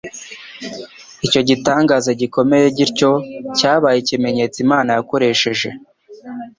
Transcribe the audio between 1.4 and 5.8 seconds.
gitangaza gikomeye gityo cyabaye ikimenyetso Imana yakoresheje